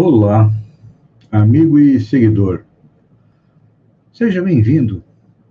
[0.00, 0.48] Olá,
[1.28, 2.64] amigo e seguidor.
[4.12, 5.02] Seja bem-vindo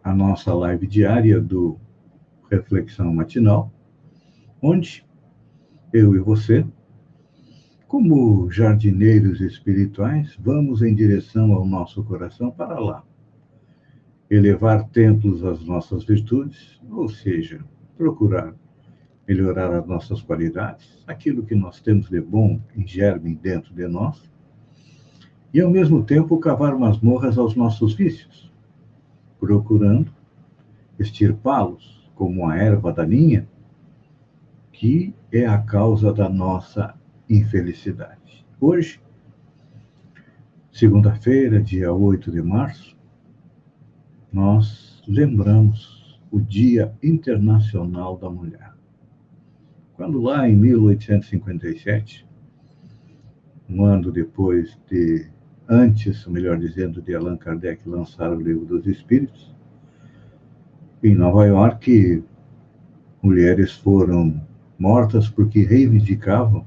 [0.01, 1.77] à nossa live diária do
[2.49, 3.69] Reflexão Matinal,
[4.61, 5.05] onde
[5.91, 6.65] eu e você,
[7.89, 13.03] como jardineiros espirituais, vamos em direção ao nosso coração para lá.
[14.29, 17.59] Elevar templos às nossas virtudes, ou seja,
[17.97, 18.55] procurar
[19.27, 24.36] melhorar as nossas qualidades, aquilo que nós temos de bom em germe dentro de nós,
[25.53, 28.51] e ao mesmo tempo cavar masmorras aos nossos vícios,
[29.39, 30.11] procurando
[30.99, 33.47] extirpá-los como a erva daninha,
[34.71, 36.95] que é a causa da nossa
[37.29, 38.45] infelicidade.
[38.59, 38.99] Hoje,
[40.71, 42.97] segunda-feira, dia 8 de março,
[44.31, 48.73] nós lembramos o Dia Internacional da Mulher.
[49.95, 52.27] Quando lá em 1857,
[53.69, 55.27] um ano depois de,
[55.69, 59.55] antes, melhor dizendo, de Allan Kardec lançar o Livro dos Espíritos,
[61.03, 62.23] em Nova York,
[63.21, 64.41] mulheres foram
[64.79, 66.65] mortas porque reivindicavam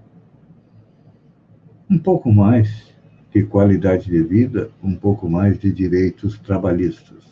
[1.89, 2.95] um pouco mais
[3.33, 7.25] de qualidade de vida, um pouco mais de direitos trabalhistas.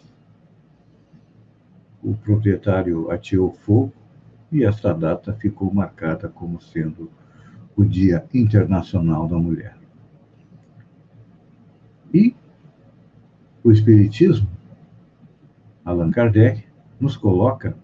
[2.03, 3.93] O proprietário ateou fogo
[4.51, 7.11] e essa data ficou marcada como sendo
[7.77, 9.77] o Dia Internacional da Mulher.
[12.13, 12.35] E
[13.63, 14.49] o Espiritismo,
[15.85, 16.65] Allan Kardec,
[17.01, 17.77] nos coloca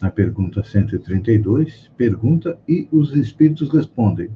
[0.00, 4.30] na pergunta 132, pergunta e os espíritos respondem: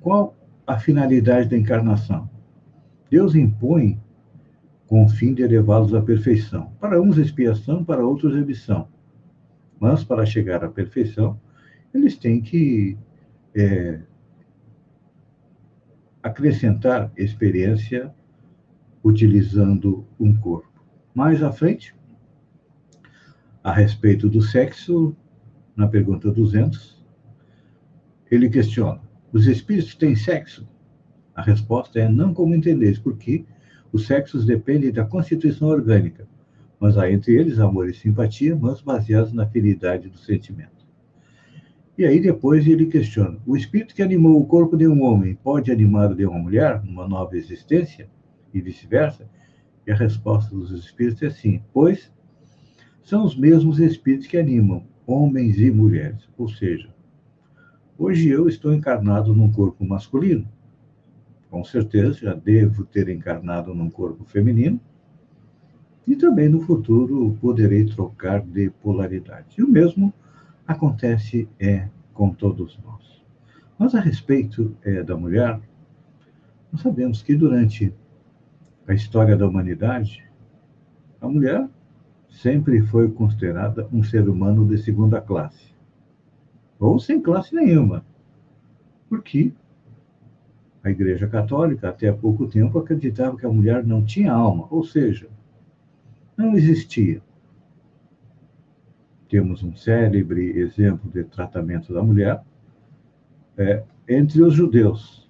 [0.00, 2.28] qual a finalidade da encarnação?
[3.10, 4.00] Deus impõe
[4.86, 6.72] com o fim de elevá-los à perfeição.
[6.80, 8.88] Para uns, expiação, para outros, remissão.
[9.80, 11.38] Mas, para chegar à perfeição,
[11.92, 12.96] eles têm que
[13.54, 14.00] é,
[16.22, 18.12] acrescentar experiência
[19.04, 20.82] utilizando um corpo.
[21.14, 21.94] Mais à frente,
[23.62, 25.14] a respeito do sexo,
[25.76, 27.04] na pergunta 200,
[28.30, 29.00] ele questiona:
[29.32, 30.66] os espíritos têm sexo?
[31.36, 33.44] A resposta é não como entendeis, porque
[33.92, 36.26] os sexos dependem da constituição orgânica
[36.84, 40.84] mas há entre eles amor e simpatia, mas baseados na afinidade do sentimento.
[41.96, 45.72] E aí depois ele questiona: o espírito que animou o corpo de um homem pode
[45.72, 48.06] animar o de uma mulher numa nova existência
[48.54, 49.28] e vice-versa?
[49.86, 52.10] E a resposta dos espíritos é sim, pois
[53.02, 56.26] são os mesmos espíritos que animam homens e mulheres.
[56.38, 56.88] Ou seja,
[57.98, 60.48] hoje eu estou encarnado num corpo masculino.
[61.50, 64.80] Com certeza já devo ter encarnado num corpo feminino
[66.06, 69.56] e também no futuro poderei trocar de polaridade.
[69.58, 70.12] E o mesmo
[70.66, 73.22] acontece é com todos nós.
[73.78, 75.60] Mas a respeito é, da mulher,
[76.72, 77.92] nós sabemos que durante
[78.86, 80.24] a história da humanidade,
[81.20, 81.68] a mulher
[82.28, 85.74] sempre foi considerada um ser humano de segunda classe,
[86.78, 88.04] ou sem classe nenhuma,
[89.08, 89.52] porque
[90.82, 94.84] a Igreja Católica, até há pouco tempo, acreditava que a mulher não tinha alma, ou
[94.84, 95.28] seja,
[96.36, 97.22] não existia.
[99.30, 102.42] Temos um célebre exemplo de tratamento da mulher
[103.56, 105.26] é, entre os judeus,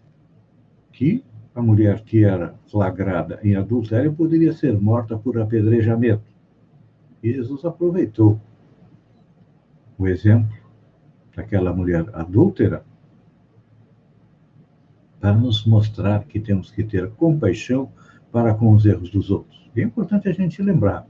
[0.90, 6.24] que a mulher que era flagrada em adultério poderia ser morta por apedrejamento.
[7.22, 8.40] E Jesus aproveitou
[9.96, 10.56] o exemplo
[11.34, 12.84] daquela mulher adúltera
[15.20, 17.90] para nos mostrar que temos que ter compaixão
[18.30, 19.70] para com os erros dos outros.
[19.76, 21.06] É importante a gente lembrar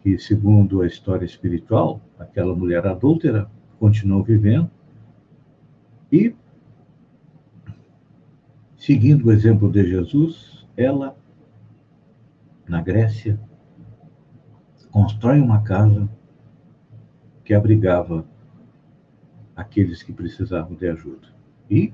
[0.00, 4.70] que, segundo a história espiritual, aquela mulher adúltera continuou vivendo
[6.12, 6.34] e,
[8.80, 11.14] seguindo o exemplo de Jesus, ela,
[12.66, 13.38] na Grécia,
[14.90, 16.08] constrói uma casa
[17.44, 18.26] que abrigava
[19.54, 21.28] aqueles que precisavam de ajuda.
[21.68, 21.92] E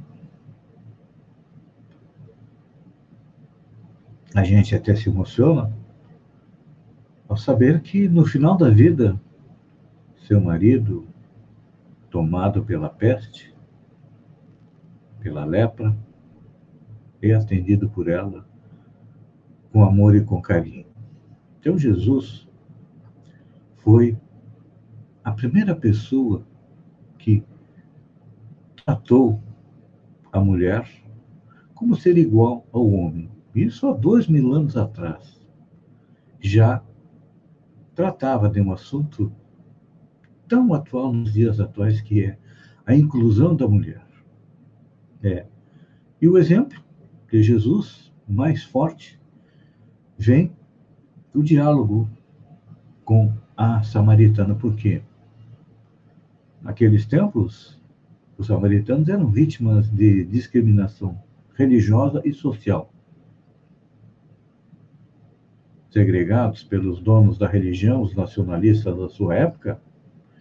[4.33, 5.73] a gente até se emociona
[7.29, 9.21] ao saber que no final da vida,
[10.25, 11.05] seu marido,
[12.11, 13.53] tomado pela peste,
[15.19, 15.93] pela lepra,
[17.23, 18.47] é atendido por ela
[19.73, 20.87] com amor e com carinho.
[21.61, 22.49] Então, Jesus
[23.79, 24.17] foi
[25.25, 26.47] a primeira pessoa
[27.19, 27.43] que
[28.85, 29.41] tratou
[30.33, 30.89] a mulher
[31.75, 35.41] como ser igual ao homem isso há dois mil anos atrás,
[36.39, 36.83] já
[37.95, 39.33] tratava de um assunto
[40.47, 42.39] tão atual nos dias atuais que é
[42.85, 44.07] a inclusão da mulher.
[45.23, 45.47] É,
[46.21, 46.79] E o exemplo
[47.37, 49.21] de Jesus, mais forte,
[50.17, 50.53] vem
[51.35, 52.09] do diálogo
[53.05, 54.55] com a samaritana.
[54.55, 55.03] Por quê?
[56.63, 57.79] Naqueles tempos,
[58.39, 61.21] os samaritanos eram vítimas de discriminação
[61.55, 62.91] religiosa e social.
[65.91, 69.81] Segregados pelos donos da religião, os nacionalistas da sua época,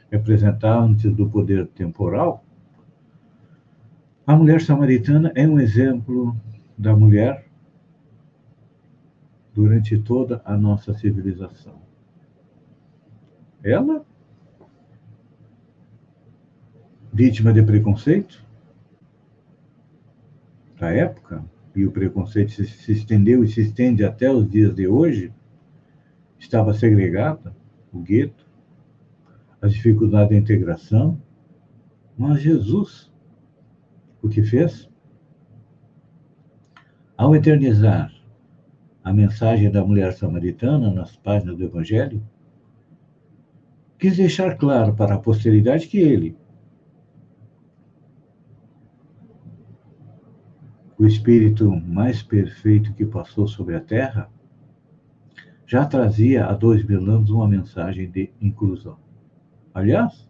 [0.10, 2.44] representantes do poder temporal,
[4.26, 6.36] a mulher samaritana é um exemplo
[6.78, 7.48] da mulher
[9.54, 11.82] durante toda a nossa civilização.
[13.64, 14.06] Ela,
[17.12, 18.46] vítima de preconceito
[20.78, 21.44] da época,
[21.76, 25.34] e o preconceito se estendeu e se estende até os dias de hoje,
[26.38, 27.56] estava segregada,
[27.92, 28.46] o gueto,
[29.62, 31.22] as dificuldades de integração,
[32.18, 33.12] mas Jesus,
[34.22, 34.90] o que fez?
[37.18, 38.12] Ao eternizar
[39.02, 42.22] a mensagem da mulher samaritana nas páginas do Evangelho,
[43.98, 46.36] quis deixar claro para a posteridade que ele,
[50.98, 54.30] o Espírito mais perfeito que passou sobre a Terra,
[55.66, 58.98] já trazia há dois mil anos uma mensagem de inclusão.
[59.74, 60.30] Aliás,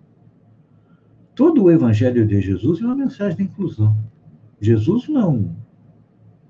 [1.34, 3.98] todo o Evangelho de Jesus é uma mensagem de inclusão.
[4.62, 5.65] Jesus não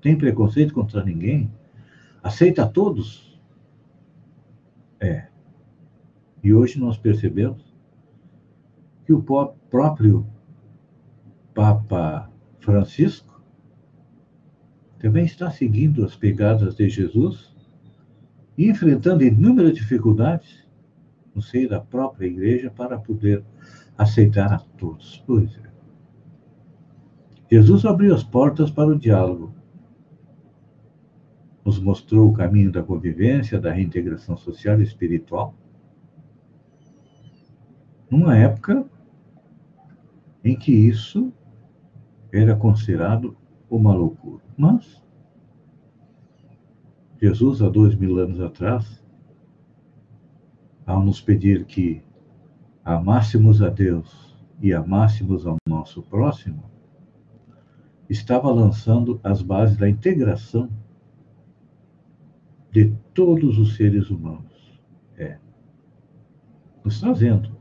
[0.00, 1.50] tem preconceito contra ninguém,
[2.22, 3.40] aceita a todos.
[5.00, 5.26] É.
[6.42, 7.74] E hoje nós percebemos
[9.04, 10.26] que o próprio
[11.54, 13.40] Papa Francisco
[14.98, 17.54] também está seguindo as pegadas de Jesus
[18.58, 20.66] e enfrentando inúmeras dificuldades
[21.34, 23.44] no seio da própria igreja para poder
[23.96, 25.22] aceitar a todos.
[25.26, 25.66] Pois é.
[27.50, 29.55] Jesus abriu as portas para o diálogo
[31.66, 35.52] nos mostrou o caminho da convivência, da reintegração social e espiritual,
[38.08, 38.88] numa época
[40.44, 41.32] em que isso
[42.32, 43.36] era considerado
[43.68, 44.44] uma loucura.
[44.56, 45.02] Mas
[47.20, 49.04] Jesus, há dois mil anos atrás,
[50.86, 52.00] ao nos pedir que
[52.84, 56.62] amássemos a Deus e amássemos ao nosso próximo,
[58.08, 60.70] estava lançando as bases da integração
[62.76, 64.78] de todos os seres humanos.
[65.16, 65.38] É.
[66.84, 67.56] Nos trazendo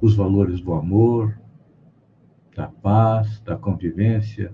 [0.00, 1.38] os valores do amor,
[2.56, 4.52] da paz, da convivência,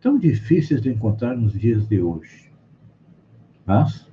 [0.00, 2.50] tão difíceis de encontrar nos dias de hoje.
[3.66, 4.10] Mas,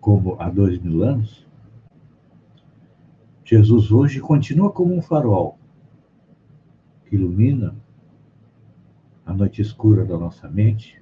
[0.00, 1.46] como há dois mil anos,
[3.44, 5.58] Jesus hoje continua como um farol
[7.04, 7.76] que ilumina
[9.26, 11.01] a noite escura da nossa mente,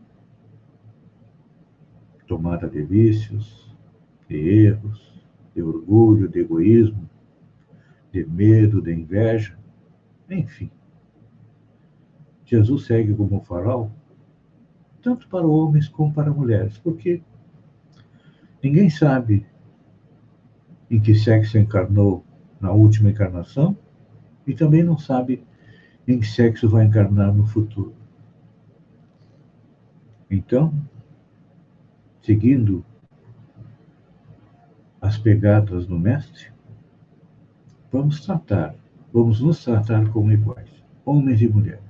[2.30, 3.76] tomada de vícios,
[4.28, 5.20] de erros,
[5.52, 7.10] de orgulho, de egoísmo,
[8.12, 9.58] de medo, de inveja,
[10.30, 10.70] enfim.
[12.44, 13.90] Jesus segue como farol,
[15.02, 17.20] tanto para homens como para mulheres, porque
[18.62, 19.44] ninguém sabe
[20.88, 22.24] em que sexo encarnou
[22.60, 23.76] na última encarnação
[24.46, 25.44] e também não sabe
[26.06, 27.92] em que sexo vai encarnar no futuro.
[30.30, 30.72] Então,
[32.22, 32.84] seguindo
[35.00, 36.52] as pegadas do Mestre,
[37.90, 38.74] vamos tratar,
[39.12, 40.70] vamos nos tratar como iguais,
[41.04, 41.80] homens e mulheres.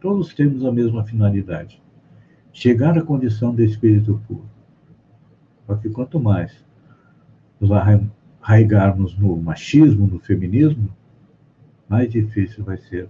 [0.00, 1.82] Todos temos a mesma finalidade,
[2.52, 4.48] chegar à condição de espírito puro.
[5.66, 6.64] Só que quanto mais
[7.60, 10.94] nos arraigarmos no machismo, no feminismo,
[11.88, 13.08] mais difícil vai ser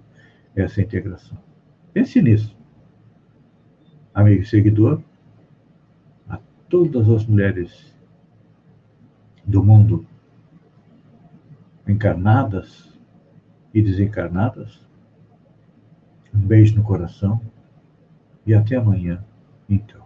[0.55, 1.39] essa integração.
[1.93, 2.57] Pense nisso.
[4.13, 5.01] Amigo e seguidor,
[6.71, 7.93] todas as mulheres
[9.45, 10.07] do mundo,
[11.87, 12.97] encarnadas
[13.75, 14.81] e desencarnadas.
[16.33, 17.41] Um beijo no coração
[18.47, 19.23] e até amanhã,
[19.69, 20.00] então.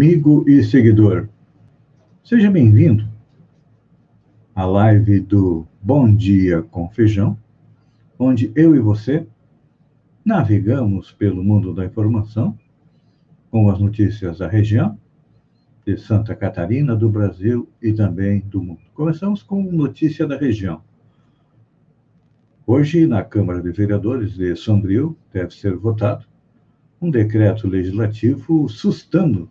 [0.00, 1.28] Amigo e seguidor.
[2.24, 3.06] Seja bem-vindo
[4.54, 7.36] à live do Bom Dia com Feijão,
[8.18, 9.26] onde eu e você
[10.24, 12.58] navegamos pelo mundo da informação
[13.50, 14.98] com as notícias da região,
[15.84, 18.80] de Santa Catarina, do Brasil e também do mundo.
[18.94, 20.80] Começamos com notícia da região.
[22.66, 26.24] Hoje, na Câmara de Vereadores de Sombrio, deve ser votado
[27.02, 29.46] um decreto legislativo sustando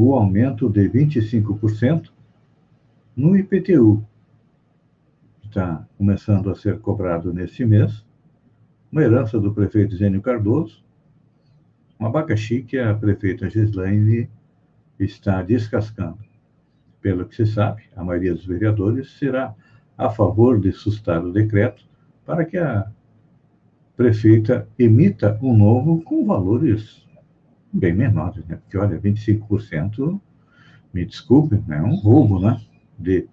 [0.00, 2.10] o aumento de 25%
[3.16, 4.06] no IPTU.
[5.42, 8.06] Está começando a ser cobrado neste mês,
[8.92, 10.84] uma herança do prefeito Zênio Cardoso,
[11.98, 14.30] um abacaxi que a prefeita Gislaine
[15.00, 16.18] está descascando.
[17.00, 19.52] Pelo que se sabe, a maioria dos vereadores será
[19.96, 21.84] a favor de sustar o decreto
[22.24, 22.88] para que a
[23.96, 27.07] prefeita emita um novo com valores
[27.72, 28.56] bem menores, né?
[28.56, 30.20] Porque, olha, 25%,
[30.92, 32.60] me desculpe, é um roubo, né?
[32.98, 33.28] De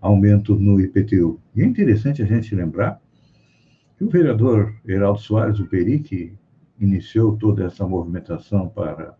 [0.00, 1.40] aumento no IPTU.
[1.54, 3.00] E é interessante a gente lembrar
[3.96, 6.32] que o vereador Heraldo Soares, o Peri, que
[6.78, 9.16] iniciou toda essa movimentação para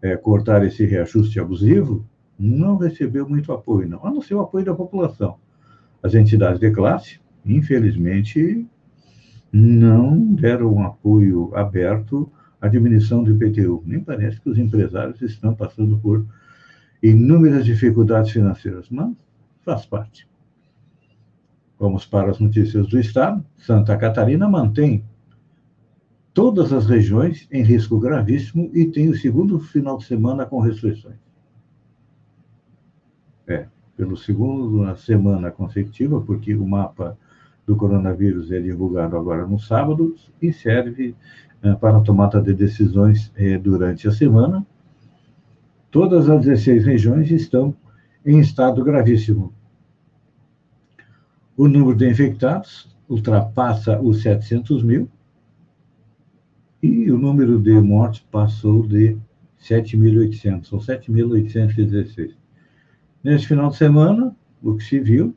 [0.00, 2.06] é, cortar esse reajuste abusivo,
[2.38, 5.36] não recebeu muito apoio, não, a não ser o apoio da população.
[6.02, 8.66] As entidades de classe, infelizmente,
[9.52, 13.82] não deram um apoio aberto à diminuição do IPTU.
[13.86, 16.26] Nem parece que os empresários estão passando por
[17.02, 19.16] inúmeras dificuldades financeiras, mas
[19.62, 20.28] faz parte.
[21.78, 23.44] Vamos para as notícias do Estado.
[23.56, 25.04] Santa Catarina mantém
[26.34, 31.18] todas as regiões em risco gravíssimo e tem o segundo final de semana com restrições.
[33.46, 37.16] É, pelo segundo semana consecutiva, porque o mapa
[37.66, 41.14] do coronavírus é divulgado agora no sábado e serve
[41.80, 44.66] para a tomada de decisões é, durante a semana.
[45.90, 47.74] Todas as 16 regiões estão
[48.24, 49.52] em estado gravíssimo.
[51.56, 55.08] O número de infectados ultrapassa os 700 mil
[56.82, 59.16] e o número de mortes passou de
[59.60, 62.34] 7.800, são 7.816.
[63.24, 65.34] Nesse final de semana, o que se viu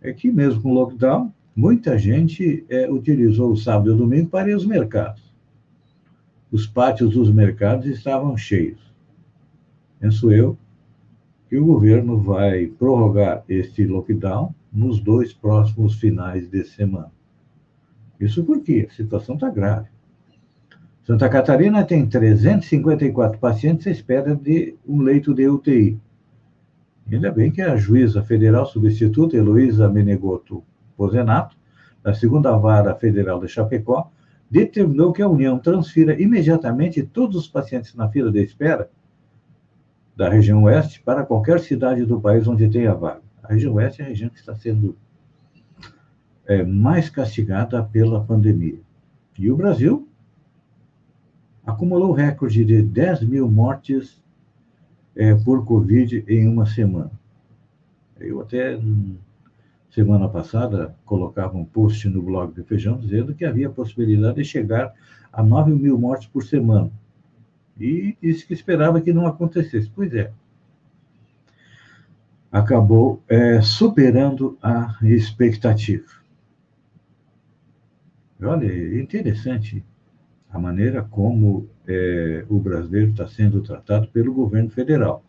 [0.00, 4.28] é que, mesmo com o lockdown, muita gente é, utilizou o sábado e o domingo
[4.30, 5.32] para ir aos mercados.
[6.50, 8.80] Os pátios dos mercados estavam cheios.
[9.98, 10.56] Penso eu
[11.48, 17.12] que o governo vai prorrogar este lockdown nos dois próximos finais de semana.
[18.18, 19.88] Isso porque a situação está grave.
[21.04, 25.98] Santa Catarina tem 354 pacientes à espera de um leito de UTI.
[27.10, 30.62] Ainda bem que a juíza federal substituta Heloísa Menegoto
[31.02, 31.56] Pozenato,
[32.00, 34.08] da segunda vara federal de Chapecó,
[34.48, 38.88] determinou que a União transfira imediatamente todos os pacientes na fila de espera
[40.14, 43.22] da região oeste para qualquer cidade do país onde tenha vaga.
[43.42, 44.96] A região oeste é a região que está sendo
[46.46, 48.78] é, mais castigada pela pandemia.
[49.36, 50.08] E o Brasil
[51.66, 54.22] acumulou recorde de 10 mil mortes
[55.16, 57.10] é, por Covid em uma semana.
[58.20, 58.78] Eu até,
[59.92, 64.92] semana passada, colocava um post no blog do Feijão dizendo que havia possibilidade de chegar
[65.30, 66.90] a 9 mil mortes por semana.
[67.78, 69.90] E disse que esperava que não acontecesse.
[69.94, 70.32] Pois é.
[72.50, 76.06] Acabou é, superando a expectativa.
[78.42, 79.84] Olha, é interessante
[80.50, 85.24] a maneira como é, o brasileiro está sendo tratado pelo governo federal,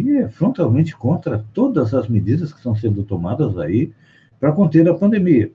[0.00, 3.92] que é frontalmente contra todas as medidas que estão sendo tomadas aí
[4.40, 5.52] para conter a pandemia.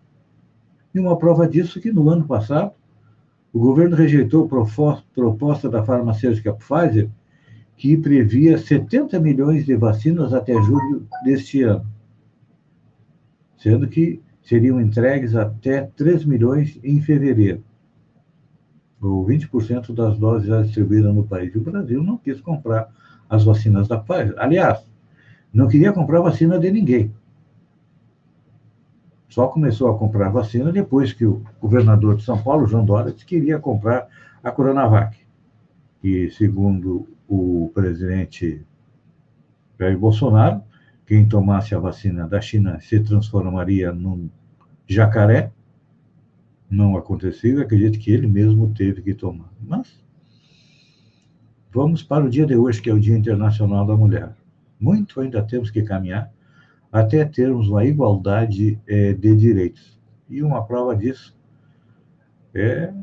[0.93, 2.71] E uma prova disso é que no ano passado
[3.51, 7.09] o governo rejeitou a proposta da farmacêutica Pfizer,
[7.75, 11.85] que previa 70 milhões de vacinas até julho deste ano,
[13.57, 17.63] sendo que seriam entregues até 3 milhões em fevereiro
[19.01, 21.53] ou 20% das doses já distribuídas no país.
[21.53, 22.89] E o Brasil não quis comprar
[23.29, 24.35] as vacinas da Pfizer.
[24.37, 24.85] Aliás,
[25.53, 27.13] não queria comprar vacina de ninguém.
[29.29, 33.59] Só começou a comprar vacina depois que o governador de São Paulo, João Dória, queria
[33.59, 34.07] comprar
[34.43, 35.17] a Coronavac.
[36.03, 38.65] E, segundo o presidente
[39.79, 40.61] Jair Bolsonaro,
[41.05, 44.29] quem tomasse a vacina da China se transformaria num
[44.87, 45.51] jacaré,
[46.69, 49.49] não aconteceu, acredito que ele mesmo teve que tomar.
[49.61, 50.03] Mas
[51.71, 54.35] vamos para o dia de hoje, que é o Dia Internacional da Mulher.
[54.79, 56.31] Muito ainda temos que caminhar
[56.91, 59.99] até termos uma igualdade é, de direitos.
[60.29, 61.35] E uma prova disso
[62.53, 62.93] é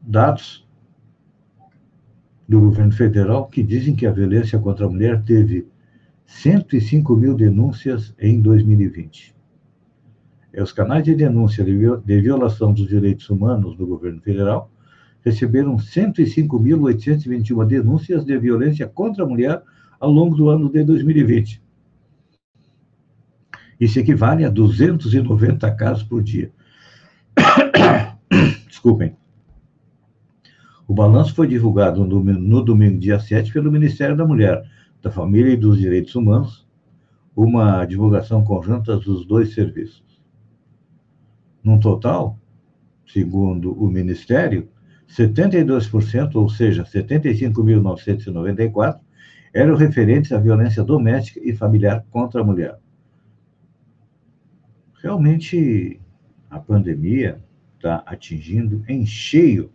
[0.00, 0.66] dados
[2.48, 5.66] do governo federal que dizem que a violência contra a mulher teve
[6.26, 9.34] 105 mil denúncias em 2020
[10.54, 14.70] é, os canais de denúncia de violação dos direitos humanos do governo federal
[15.24, 19.62] receberam 105.821 denúncias de violência contra a mulher
[19.98, 21.62] ao longo do ano de 2020.
[23.80, 26.52] Isso equivale a 290 casos por dia.
[28.68, 29.16] Desculpem.
[30.86, 34.62] O balanço foi divulgado no, no domingo, dia 7, pelo Ministério da Mulher,
[35.02, 36.66] da Família e dos Direitos Humanos,
[37.34, 40.04] uma divulgação conjunta dos dois serviços.
[41.62, 42.38] No total,
[43.06, 44.68] segundo o Ministério,
[45.08, 48.98] 72%, ou seja, 75.994,
[49.52, 52.78] eram referentes à violência doméstica e familiar contra a mulher.
[55.00, 56.00] Realmente,
[56.50, 57.40] a pandemia
[57.76, 59.70] está atingindo em cheio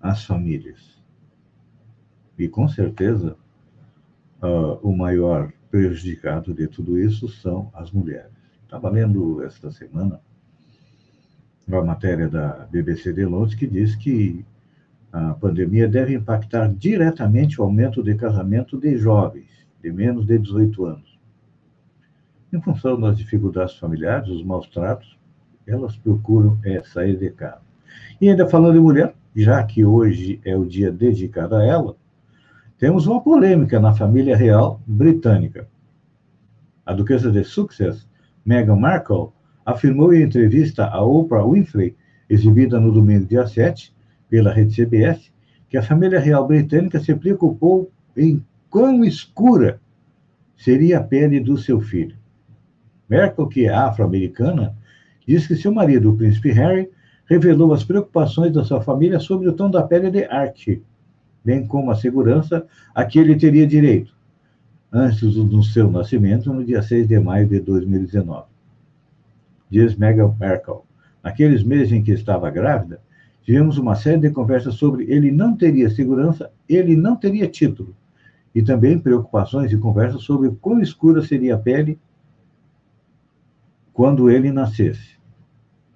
[0.00, 1.02] as famílias.
[2.38, 3.36] E, com certeza,
[4.42, 8.30] uh, o maior prejudicado de tudo isso são as mulheres.
[8.62, 10.20] Estava lendo esta semana
[11.66, 14.44] uma matéria da BBC de Londres que diz que
[15.12, 19.48] a pandemia deve impactar diretamente o aumento de casamento de jovens
[19.82, 21.18] de menos de 18 anos.
[22.52, 25.18] Em função das dificuldades familiares, os maus tratos,
[25.66, 27.62] elas procuram é, sair de casa.
[28.20, 31.96] E ainda falando de mulher, já que hoje é o dia dedicado a ela,
[32.78, 35.68] temos uma polêmica na família real britânica.
[36.84, 38.06] A duquesa de Sussex,
[38.44, 39.28] Meghan Markle,
[39.64, 41.96] afirmou em entrevista a Oprah Winfrey,
[42.28, 43.94] exibida no domingo dia 7,
[44.28, 45.32] pela rede CBS,
[45.68, 49.80] que a família real britânica se preocupou em quão escura
[50.56, 52.16] seria a pele do seu filho.
[53.08, 54.74] Merkel, que é afro-americana,
[55.26, 56.90] diz que seu marido, o príncipe Harry,
[57.26, 60.82] revelou as preocupações da sua família sobre o tom da pele de Archie,
[61.44, 64.14] bem como a segurança a que ele teria direito,
[64.92, 68.53] antes do seu nascimento, no dia 6 de maio de 2019
[69.74, 70.82] diz Meghan Markle.
[71.20, 73.00] Naqueles meses em que estava grávida,
[73.42, 77.92] tivemos uma série de conversas sobre ele não teria segurança, ele não teria título,
[78.54, 81.98] e também preocupações e conversas sobre quão escura seria a pele
[83.92, 85.16] quando ele nascesse.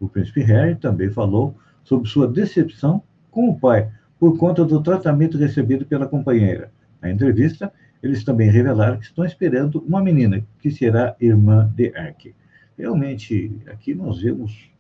[0.01, 3.89] O príncipe Harry também falou sobre sua decepção com o pai
[4.19, 6.73] por conta do tratamento recebido pela companheira.
[7.01, 12.35] Na entrevista, eles também revelaram que estão esperando uma menina, que será irmã de Ark.
[12.79, 14.71] Realmente, aqui nós vemos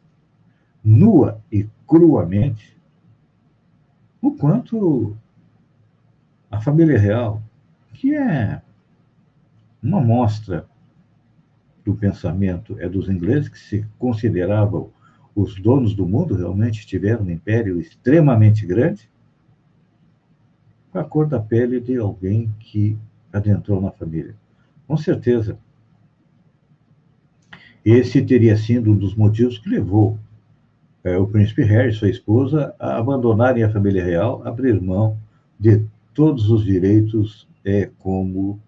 [0.84, 2.78] nua e cruamente
[4.22, 5.16] o quanto
[6.48, 7.42] a família real,
[7.92, 8.62] que é
[9.82, 10.64] uma mostra
[11.84, 14.90] do pensamento é dos ingleses, que se consideravam
[15.34, 19.10] os donos do mundo, realmente tiveram um império extremamente grande,
[20.92, 22.96] com a cor da pele de alguém que
[23.32, 24.36] adentrou na família.
[24.86, 25.58] Com certeza,
[27.84, 30.18] esse teria sido um dos motivos que levou
[31.04, 35.18] é, o príncipe Harry e sua esposa a abandonarem a família real, abrir mão
[35.58, 38.60] de todos os direitos é, como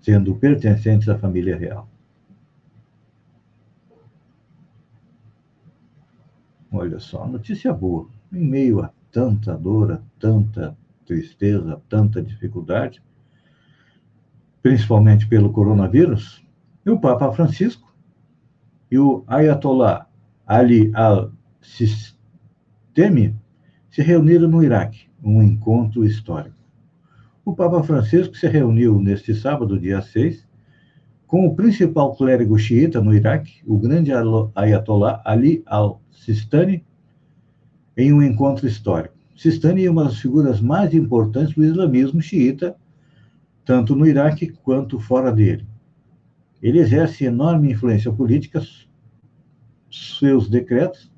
[0.00, 1.88] sendo pertencentes à família real.
[6.70, 8.08] Olha só, notícia boa.
[8.32, 13.02] Em meio a tanta dor, a tanta tristeza, a tanta dificuldade,
[14.62, 16.44] principalmente pelo coronavírus,
[16.88, 17.94] e o Papa Francisco
[18.90, 20.06] e o Ayatollah
[20.46, 21.36] Ali al-Sistemi
[23.90, 26.56] se reuniram no Iraque, um encontro histórico.
[27.44, 30.48] O Papa Francisco se reuniu neste sábado, dia 6,
[31.26, 34.10] com o principal clérigo xiita no Iraque, o grande
[34.54, 36.82] Ayatollah Ali al-Sistani,
[37.98, 39.14] em um encontro histórico.
[39.36, 42.74] Sistani é uma das figuras mais importantes do islamismo xiita,
[43.62, 45.66] tanto no Iraque quanto fora dele.
[46.62, 48.62] Ele exerce enorme influência política.
[49.90, 51.10] Seus decretos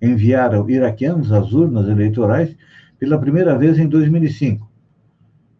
[0.00, 2.54] enviaram iraquianos às urnas eleitorais
[2.98, 4.70] pela primeira vez em 2005.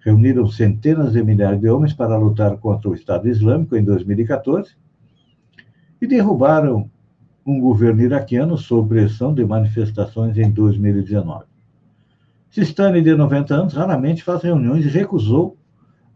[0.00, 4.76] Reuniram centenas de milhares de homens para lutar contra o Estado Islâmico em 2014
[6.00, 6.90] e derrubaram
[7.44, 11.44] um governo iraquiano sob pressão de manifestações em 2019.
[12.50, 15.56] Sistani, de 90 anos, raramente faz reuniões e recusou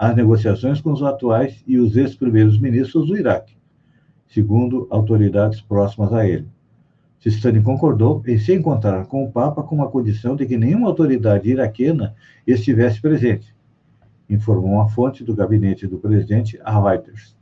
[0.00, 3.54] as negociações com os atuais e os ex-primeiros ministros do Iraque,
[4.26, 6.48] segundo autoridades próximas a ele.
[7.18, 11.50] Sistani concordou em se encontrar com o Papa com a condição de que nenhuma autoridade
[11.50, 12.14] iraquiana
[12.46, 13.54] estivesse presente,
[14.30, 17.36] informou uma fonte do gabinete do presidente a Reuters.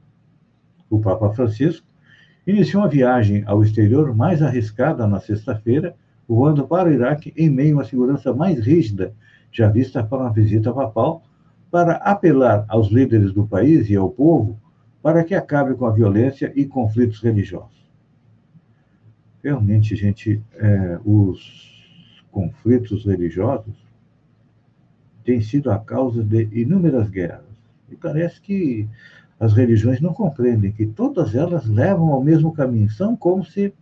[0.91, 1.87] O Papa Francisco
[2.45, 5.95] iniciou uma viagem ao exterior mais arriscada na sexta-feira,
[6.27, 9.15] voando para o Iraque em meio à segurança mais rígida
[9.53, 11.23] já vista para uma visita papal
[11.71, 14.59] para apelar aos líderes do país e ao povo
[15.03, 17.89] para que acabe com a violência e conflitos religiosos.
[19.43, 23.75] Realmente, gente, é, os conflitos religiosos
[25.25, 27.45] têm sido a causa de inúmeras guerras.
[27.91, 28.89] E parece que
[29.39, 33.73] as religiões não compreendem que todas elas levam ao mesmo caminho, são como se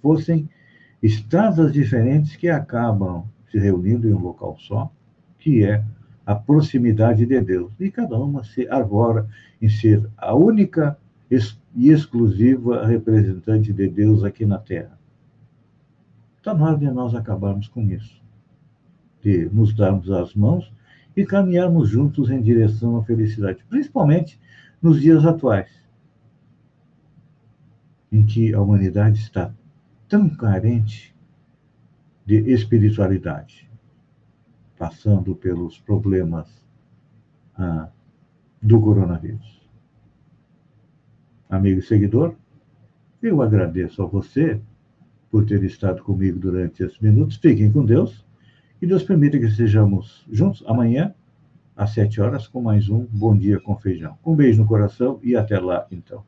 [0.00, 0.48] fossem
[1.02, 4.90] estradas diferentes que acabam se reunindo em um local só,
[5.38, 5.84] que é
[6.26, 7.72] a proximidade de Deus.
[7.78, 9.28] E cada uma se arvora
[9.60, 10.96] em ser a única
[11.76, 14.98] e exclusiva representante de Deus aqui na Terra.
[16.36, 18.22] Está na hora de nós acabarmos com isso,
[19.22, 20.70] de nos darmos as mãos
[21.16, 24.38] e caminharmos juntos em direção à felicidade, principalmente
[24.82, 25.70] nos dias atuais,
[28.12, 29.52] em que a humanidade está
[30.08, 31.14] tão carente
[32.26, 33.68] de espiritualidade,
[34.78, 36.48] passando pelos problemas
[37.56, 37.88] ah,
[38.60, 39.62] do coronavírus.
[41.48, 42.34] Amigo e seguidor,
[43.22, 44.60] eu agradeço a você
[45.30, 47.36] por ter estado comigo durante esses minutos.
[47.36, 48.24] Fiquem com Deus
[48.80, 51.14] e Deus permita que estejamos juntos amanhã
[51.76, 54.18] às sete horas com mais um Bom Dia com Feijão.
[54.24, 56.24] Um beijo no coração e até lá, então.